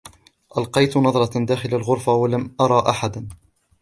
[0.57, 3.27] ألقيت نظرة داخل الغرفة و لم أرى أحدا.